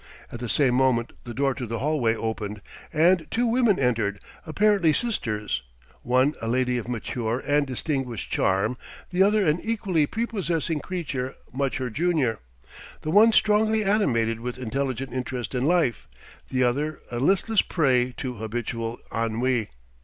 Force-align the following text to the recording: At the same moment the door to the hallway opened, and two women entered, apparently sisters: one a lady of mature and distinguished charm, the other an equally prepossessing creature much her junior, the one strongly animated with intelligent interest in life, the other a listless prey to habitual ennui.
At 0.31 0.39
the 0.39 0.49
same 0.49 0.73
moment 0.73 1.13
the 1.25 1.33
door 1.35 1.53
to 1.53 1.67
the 1.67 1.77
hallway 1.77 2.15
opened, 2.15 2.61
and 2.91 3.27
two 3.29 3.45
women 3.45 3.77
entered, 3.77 4.19
apparently 4.47 4.93
sisters: 4.93 5.61
one 6.01 6.33
a 6.41 6.47
lady 6.47 6.79
of 6.79 6.87
mature 6.87 7.43
and 7.45 7.67
distinguished 7.67 8.31
charm, 8.31 8.79
the 9.11 9.21
other 9.21 9.45
an 9.45 9.59
equally 9.61 10.07
prepossessing 10.07 10.79
creature 10.79 11.35
much 11.53 11.77
her 11.77 11.91
junior, 11.91 12.39
the 13.03 13.11
one 13.11 13.31
strongly 13.31 13.83
animated 13.83 14.39
with 14.39 14.57
intelligent 14.57 15.13
interest 15.13 15.53
in 15.53 15.65
life, 15.67 16.07
the 16.49 16.63
other 16.63 17.03
a 17.11 17.19
listless 17.19 17.61
prey 17.61 18.11
to 18.17 18.37
habitual 18.37 18.97
ennui. 19.13 19.69